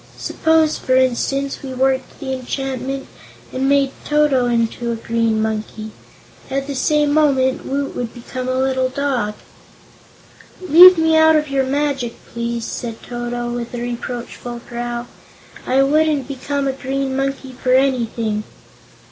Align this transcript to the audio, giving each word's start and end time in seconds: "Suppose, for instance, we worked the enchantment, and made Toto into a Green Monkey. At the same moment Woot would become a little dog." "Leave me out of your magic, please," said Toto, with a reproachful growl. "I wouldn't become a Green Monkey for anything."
"Suppose, 0.17 0.79
for 0.79 0.95
instance, 0.95 1.61
we 1.61 1.75
worked 1.75 2.19
the 2.19 2.33
enchantment, 2.33 3.05
and 3.53 3.69
made 3.69 3.91
Toto 4.03 4.47
into 4.47 4.91
a 4.91 4.95
Green 4.95 5.39
Monkey. 5.39 5.91
At 6.49 6.65
the 6.65 6.73
same 6.73 7.13
moment 7.13 7.67
Woot 7.67 7.95
would 7.95 8.11
become 8.11 8.47
a 8.49 8.57
little 8.57 8.89
dog." 8.89 9.35
"Leave 10.59 10.97
me 10.97 11.15
out 11.15 11.35
of 11.35 11.49
your 11.51 11.65
magic, 11.65 12.15
please," 12.33 12.65
said 12.65 13.03
Toto, 13.03 13.51
with 13.51 13.75
a 13.75 13.79
reproachful 13.81 14.61
growl. 14.67 15.05
"I 15.67 15.83
wouldn't 15.83 16.27
become 16.27 16.67
a 16.67 16.73
Green 16.73 17.15
Monkey 17.15 17.51
for 17.61 17.71
anything." 17.75 18.43